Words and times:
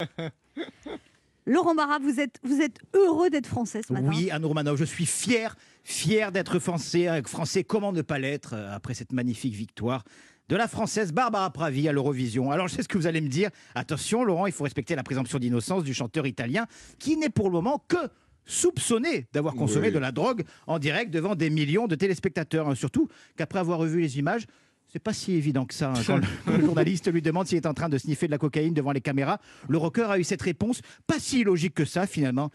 Laurent 1.46 1.74
Barra, 1.74 1.98
vous 1.98 2.20
êtes, 2.20 2.38
vous 2.42 2.60
êtes 2.60 2.78
heureux 2.94 3.30
d'être 3.30 3.46
français 3.46 3.80
ce 3.86 3.92
matin 3.92 4.08
Oui, 4.08 4.30
Anne 4.30 4.44
Romanov, 4.44 4.76
je 4.76 4.84
suis 4.84 5.06
fier, 5.06 5.56
fier 5.84 6.30
d'être 6.32 6.58
français. 6.58 7.08
Avec 7.08 7.28
français, 7.28 7.64
comment 7.64 7.92
ne 7.92 8.02
pas 8.02 8.18
l'être 8.18 8.54
euh, 8.54 8.74
après 8.74 8.94
cette 8.94 9.12
magnifique 9.12 9.54
victoire 9.54 10.04
de 10.48 10.56
la 10.56 10.68
française 10.68 11.12
Barbara 11.12 11.50
Pravi 11.50 11.88
à 11.88 11.92
l'Eurovision. 11.92 12.50
Alors 12.50 12.68
je 12.68 12.74
sais 12.74 12.82
ce 12.82 12.88
que 12.88 12.98
vous 12.98 13.06
allez 13.06 13.20
me 13.20 13.28
dire. 13.28 13.50
Attention, 13.74 14.22
Laurent, 14.24 14.46
il 14.46 14.52
faut 14.52 14.64
respecter 14.64 14.94
la 14.94 15.02
présomption 15.02 15.38
d'innocence 15.38 15.82
du 15.82 15.94
chanteur 15.94 16.26
italien 16.26 16.66
qui 16.98 17.16
n'est 17.16 17.30
pour 17.30 17.46
le 17.46 17.52
moment 17.52 17.82
que 17.88 17.96
soupçonné 18.44 19.26
d'avoir 19.32 19.54
consommé 19.54 19.88
Oui. 19.88 19.94
de 19.94 19.98
la 19.98 20.10
drogue 20.12 20.42
en 20.66 20.78
direct 20.78 21.10
devant 21.12 21.36
des 21.36 21.50
millions 21.50 21.86
de 21.86 21.94
téléspectateurs. 21.94 22.68
hein. 22.68 22.74
Surtout 22.74 23.08
qu'après 23.36 23.60
avoir 23.60 23.78
revu 23.78 24.00
les 24.00 24.18
images, 24.18 24.44
c'est 24.92 24.98
pas 24.98 25.12
si 25.12 25.32
évident 25.34 25.64
que 25.64 25.74
ça. 25.74 25.90
hein. 25.90 26.02
Quand 26.06 26.16
le, 26.18 26.22
quand 26.44 26.56
le 26.56 26.64
journaliste 26.64 27.12
lui 27.12 27.22
demande 27.22 27.46
s'il 27.46 27.56
est 27.58 27.66
en 27.66 27.74
train 27.74 27.88
de 27.88 27.98
sniffer 27.98 28.26
de 28.26 28.32
la 28.32 28.38
cocaïne 28.38 28.74
devant 28.74 28.92
les 28.92 29.00
caméras, 29.00 29.38
le 29.68 29.78
rocker 29.78 30.10
a 30.10 30.18
eu 30.18 30.24
cette 30.24 30.42
réponse, 30.42 30.80
pas 31.06 31.18
si 31.18 31.44
logique 31.44 31.74
que 31.74 31.84
ça 31.84 32.06
finalement. 32.06 32.50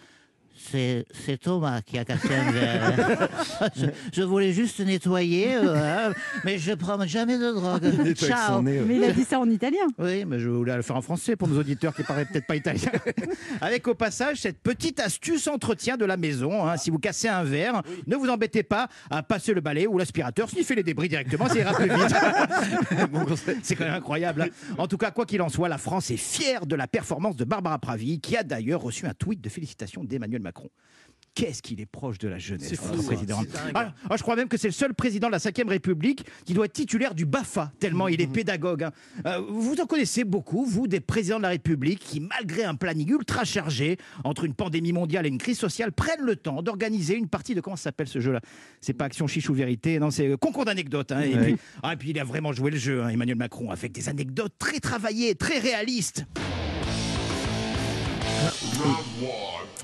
C'est 0.57 1.05
c'est 1.25 1.37
Thomas 1.37 1.81
qui 1.81 1.97
a 1.97 2.05
cassé 2.05 2.29
un 2.33 2.51
verre. 2.51 3.29
je, 3.75 3.85
je 4.13 4.23
voulais 4.23 4.53
juste 4.53 4.79
nettoyer, 4.79 5.55
euh, 5.57 5.75
hein, 6.09 6.13
mais 6.45 6.57
je 6.57 6.71
prends 6.73 7.05
jamais 7.05 7.37
de 7.37 7.51
drogue. 7.51 8.13
Ciao. 8.15 8.61
Mais 8.61 8.81
il 8.89 9.03
a 9.03 9.11
dit 9.11 9.23
ça 9.23 9.39
en 9.39 9.49
italien. 9.49 9.85
Oui, 9.99 10.23
mais 10.25 10.39
je 10.39 10.49
voulais 10.49 10.75
le 10.75 10.81
faire 10.81 10.95
en 10.95 11.01
français 11.01 11.35
pour 11.35 11.47
nos 11.47 11.59
auditeurs 11.59 11.93
qui 11.93 12.03
paraissent 12.03 12.27
peut-être 12.31 12.47
pas 12.47 12.55
italiens. 12.55 12.89
Avec 13.61 13.87
au 13.87 13.95
passage 13.95 14.37
cette 14.41 14.59
petite 14.59 14.99
astuce 14.99 15.47
entretien 15.47 15.97
de 15.97 16.05
la 16.05 16.15
maison. 16.17 16.65
hein. 16.65 16.77
Si 16.77 16.89
vous 16.89 16.99
cassez 16.99 17.27
un 17.27 17.43
verre, 17.43 17.81
ne 18.07 18.15
vous 18.15 18.29
embêtez 18.29 18.63
pas 18.63 18.87
à 19.09 19.23
passer 19.23 19.53
le 19.53 19.61
balai 19.61 19.87
ou 19.87 19.97
l'aspirateur, 19.97 20.49
sniffer 20.49 20.75
les 20.75 20.83
débris 20.83 21.09
directement, 21.09 21.47
ça 21.47 21.59
ira 21.59 21.73
plus 21.73 21.89
vite. 21.89 22.15
C'est 23.63 23.75
quand 23.75 23.85
même 23.85 23.93
incroyable. 23.93 24.43
hein. 24.43 24.73
En 24.77 24.87
tout 24.87 24.97
cas, 24.97 25.11
quoi 25.11 25.25
qu'il 25.25 25.41
en 25.41 25.49
soit, 25.49 25.69
la 25.69 25.77
France 25.77 26.11
est 26.11 26.17
fière 26.17 26.65
de 26.65 26.75
la 26.75 26.87
performance 26.87 27.35
de 27.35 27.43
Barbara 27.43 27.77
Pravi, 27.79 28.19
qui 28.19 28.37
a 28.37 28.43
d'ailleurs 28.43 28.81
reçu 28.81 29.05
un 29.05 29.13
tweet 29.13 29.41
de 29.41 29.49
félicitations 29.49 30.03
d'Emmanuel 30.03 30.41
Macron. 30.45 30.69
Qu'est-ce 31.33 31.61
qu'il 31.61 31.81
est 31.81 31.85
proche 31.85 32.17
de 32.17 32.29
la 32.29 32.37
jeunesse, 32.37 32.75
fou, 32.77 32.95
ça. 33.01 33.07
président. 33.07 33.41
Ah, 33.73 33.93
ah, 34.09 34.15
je 34.15 34.21
crois 34.21 34.37
même 34.37 34.47
que 34.47 34.55
c'est 34.55 34.69
le 34.69 34.73
seul 34.73 34.93
président 34.93 35.27
de 35.27 35.33
la 35.33 35.37
Ve 35.39 35.67
République 35.67 36.25
qui 36.45 36.53
doit 36.53 36.63
être 36.63 36.71
titulaire 36.71 37.13
du 37.13 37.25
BAFA, 37.25 37.73
tellement 37.77 38.07
il 38.07 38.21
est 38.21 38.27
pédagogue. 38.31 38.83
hein. 38.83 38.91
Euh, 39.25 39.41
vous 39.49 39.75
en 39.81 39.85
connaissez 39.85 40.23
beaucoup, 40.23 40.63
vous, 40.65 40.87
des 40.87 41.01
présidents 41.01 41.35
de 41.35 41.41
la 41.43 41.49
République 41.49 41.99
qui, 41.99 42.21
malgré 42.21 42.63
un 42.63 42.75
planning 42.75 43.09
ultra 43.11 43.43
chargé, 43.43 43.97
entre 44.23 44.45
une 44.45 44.53
pandémie 44.53 44.93
mondiale 44.93 45.25
et 45.25 45.29
une 45.29 45.37
crise 45.37 45.59
sociale, 45.59 45.91
prennent 45.91 46.23
le 46.23 46.37
temps 46.37 46.61
d'organiser 46.61 47.17
une 47.17 47.27
partie 47.27 47.53
de... 47.53 47.59
Comment 47.59 47.75
s'appelle 47.75 48.07
ce 48.07 48.21
jeu-là? 48.21 48.39
C'est 48.79 48.93
pas 48.93 49.03
Action 49.03 49.27
Chichou 49.27 49.53
Vérité, 49.53 49.99
non, 49.99 50.11
c'est 50.11 50.29
euh, 50.29 50.37
Concours 50.37 50.63
d'anecdotes. 50.63 51.11
hein. 51.11 51.19
Et, 51.19 51.35
Ouais. 51.35 51.55
ah, 51.83 51.91
et 51.91 51.97
puis 51.97 52.11
il 52.11 52.19
a 52.19 52.23
vraiment 52.23 52.53
joué 52.53 52.71
le 52.71 52.77
jeu, 52.77 53.03
hein, 53.03 53.09
Emmanuel 53.09 53.35
Macron, 53.35 53.71
avec 53.71 53.91
des 53.91 54.07
anecdotes 54.07 54.53
très 54.57 54.79
travaillées, 54.79 55.35
très 55.35 55.59
réalistes. 55.59 56.25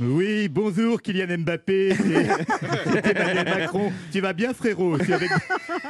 Oui, 0.02 0.50
bonjour 0.50 1.00
Kylian 1.00 1.38
Mbappé, 1.40 1.94
c'est 1.96 2.26
c'est 2.92 3.16
Emmanuel 3.16 3.46
Macron. 3.46 3.92
Tu 4.12 4.20
vas 4.20 4.34
bien 4.34 4.52
frérot? 4.52 4.98
Je 4.98 5.04
suis, 5.04 5.14
avec, 5.14 5.30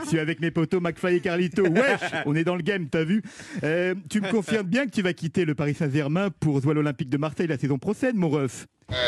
je 0.04 0.10
suis 0.10 0.20
avec 0.20 0.42
mes 0.42 0.52
potos 0.52 0.82
McFly 0.82 1.16
et 1.16 1.20
Carlito. 1.22 1.64
Wesh, 1.64 2.02
on 2.26 2.36
est 2.36 2.44
dans 2.44 2.58
le 2.58 2.62
game, 2.62 2.90
t'as 2.90 3.06
vu? 3.06 3.22
Euh, 3.64 3.96
Tu 4.10 4.20
me 4.20 4.30
confirmes 4.30 4.68
bien 4.68 4.86
que 4.86 4.92
tu 4.92 5.02
vas 5.02 5.14
quitter 5.14 5.46
le 5.46 5.56
Paris 5.56 5.76
Saint-Germain 5.76 6.30
pour 6.42 6.62
jouer 6.62 6.72
à 6.72 6.74
l'Olympique 6.74 7.10
de 7.10 7.18
Marseille 7.18 7.48
la 7.48 7.58
saison 7.58 7.78
prochaine, 7.78 8.18
mon 8.18 8.30
ref 8.30 8.68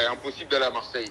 impossible 0.09 0.49
d'aller 0.49 0.65
à 0.65 0.71
Marseille. 0.71 1.09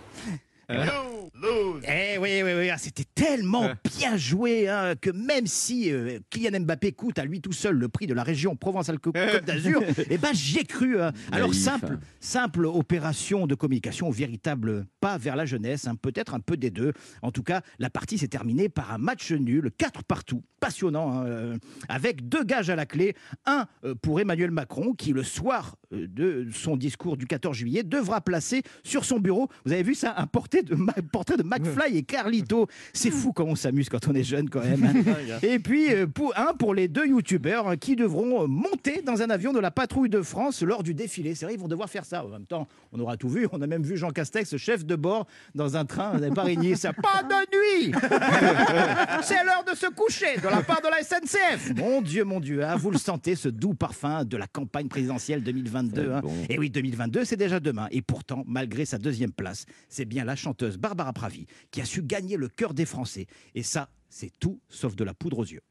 Eh 1.88 2.18
oui, 2.18 2.42
oui, 2.44 2.52
oui, 2.56 2.70
ah, 2.70 2.78
c'était 2.78 3.04
tellement 3.14 3.68
bien 3.98 4.16
joué 4.16 4.68
hein, 4.68 4.94
que 5.00 5.10
même 5.10 5.46
si 5.46 5.90
euh, 5.92 6.18
Kylian 6.30 6.60
Mbappé 6.60 6.92
coûte 6.92 7.18
à 7.18 7.24
lui 7.24 7.40
tout 7.40 7.52
seul 7.52 7.76
le 7.76 7.88
prix 7.88 8.06
de 8.06 8.14
la 8.14 8.22
région 8.22 8.54
Provence-Alpes-Côte 8.54 9.14
d'Azur, 9.46 9.82
eh 10.08 10.18
ben 10.18 10.32
j'y 10.32 10.58
ai 10.58 10.64
cru. 10.64 11.00
hein. 11.00 11.12
Alors 11.32 11.48
Naïf, 11.48 11.60
simple, 11.62 11.94
hein. 11.94 12.06
simple 12.20 12.66
opération 12.66 13.46
de 13.46 13.54
communication, 13.54 14.10
véritable 14.10 14.86
pas 15.00 15.18
vers 15.18 15.34
la 15.34 15.44
jeunesse, 15.44 15.86
hein, 15.86 15.96
peut-être 15.96 16.34
un 16.34 16.40
peu 16.40 16.56
des 16.56 16.70
deux. 16.70 16.92
En 17.22 17.32
tout 17.32 17.42
cas, 17.42 17.62
la 17.78 17.90
partie 17.90 18.18
s'est 18.18 18.28
terminée 18.28 18.68
par 18.68 18.92
un 18.92 18.98
match 18.98 19.32
nul, 19.32 19.70
4 19.76 20.04
partout, 20.04 20.42
passionnant, 20.60 21.12
hein, 21.18 21.26
euh, 21.26 21.56
avec 21.88 22.28
deux 22.28 22.44
gages 22.44 22.70
à 22.70 22.76
la 22.76 22.86
clé. 22.86 23.14
Un 23.46 23.66
euh, 23.84 23.94
pour 23.96 24.20
Emmanuel 24.20 24.52
Macron, 24.52 24.92
qui 24.92 25.12
le 25.12 25.24
soir 25.24 25.76
euh, 25.92 26.06
de 26.08 26.46
son 26.52 26.76
discours 26.76 27.16
du 27.16 27.26
14 27.26 27.56
juillet 27.56 27.82
devra 27.82 28.20
placer 28.20 28.62
sur 28.84 29.04
son 29.04 29.18
bureau, 29.18 29.48
vous 29.64 29.72
avez 29.72 29.82
vu 29.82 29.94
ça, 29.94 30.14
un 30.16 30.26
portrait 30.26 30.61
de, 30.62 30.74
Ma- 30.74 30.92
portrait 31.12 31.36
de 31.36 31.42
McFly 31.42 31.96
et 31.98 32.02
Carlito. 32.02 32.66
C'est 32.92 33.10
fou 33.10 33.32
comment 33.32 33.52
on 33.52 33.56
s'amuse 33.56 33.88
quand 33.88 34.06
on 34.08 34.14
est 34.14 34.22
jeune 34.24 34.48
quand 34.50 34.62
même. 34.62 34.84
hein. 34.84 35.38
Et 35.42 35.58
puis 35.58 35.92
euh, 35.92 36.06
pour, 36.06 36.32
un 36.38 36.54
pour 36.54 36.74
les 36.74 36.88
deux 36.88 37.06
youtubeurs 37.06 37.68
hein, 37.68 37.76
qui 37.76 37.96
devront 37.96 38.42
euh, 38.44 38.46
monter 38.46 39.02
dans 39.02 39.22
un 39.22 39.30
avion 39.30 39.52
de 39.52 39.58
la 39.60 39.70
patrouille 39.70 40.08
de 40.10 40.22
France 40.22 40.62
lors 40.62 40.82
du 40.82 40.94
défilé. 40.94 41.34
C'est 41.34 41.44
vrai, 41.46 41.54
ils 41.54 41.60
vont 41.60 41.68
devoir 41.68 41.88
faire 41.90 42.04
ça. 42.04 42.24
En 42.24 42.28
même 42.28 42.46
temps, 42.46 42.66
on 42.92 43.00
aura 43.00 43.16
tout 43.16 43.28
vu. 43.28 43.46
On 43.52 43.60
a 43.62 43.66
même 43.66 43.82
vu 43.82 43.96
Jean 43.96 44.10
Castex, 44.10 44.56
chef 44.56 44.84
de 44.84 44.96
bord, 44.96 45.26
dans 45.54 45.76
un 45.76 45.84
train. 45.84 46.18
Pas 46.34 46.42
régné 46.42 46.74
ça. 46.76 46.92
Pas 47.02 47.22
de 47.22 47.86
nuit 47.86 47.92
C'est 49.22 49.44
l'heure 49.44 49.64
de 49.70 49.76
se 49.76 49.86
coucher 49.86 50.36
de 50.42 50.48
la 50.48 50.62
part 50.62 50.80
de 50.80 50.88
la 50.88 51.02
SNCF. 51.02 51.74
Mon 51.76 52.02
Dieu, 52.02 52.24
mon 52.24 52.40
Dieu, 52.40 52.64
hein, 52.64 52.76
vous 52.76 52.90
le 52.90 52.98
sentez, 52.98 53.34
ce 53.34 53.48
doux 53.48 53.74
parfum 53.74 54.24
de 54.24 54.36
la 54.36 54.46
campagne 54.46 54.88
présidentielle 54.88 55.42
2022. 55.42 56.12
hein. 56.12 56.20
Et 56.48 56.58
oui, 56.58 56.70
2022, 56.70 57.24
c'est 57.24 57.36
déjà 57.36 57.60
demain. 57.60 57.88
Et 57.90 58.02
pourtant, 58.02 58.44
malgré 58.46 58.84
sa 58.84 58.98
deuxième 58.98 59.32
place, 59.32 59.66
c'est 59.88 60.04
bien 60.04 60.24
la 60.24 60.36
chanteuse 60.42 60.76
Barbara 60.76 61.12
Pravi 61.12 61.46
qui 61.70 61.80
a 61.80 61.84
su 61.84 62.02
gagner 62.02 62.36
le 62.36 62.48
cœur 62.48 62.74
des 62.74 62.84
Français. 62.84 63.26
Et 63.54 63.62
ça, 63.62 63.88
c'est 64.08 64.32
tout 64.38 64.60
sauf 64.68 64.96
de 64.96 65.04
la 65.04 65.14
poudre 65.14 65.38
aux 65.38 65.44
yeux. 65.44 65.62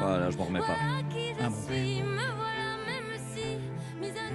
Voilà, 0.00 0.30
je 0.30 0.36
m'en 0.36 0.44
remets 0.44 0.60
pas. 0.60 0.76
Ah 1.40 1.50
bon. 1.50 1.56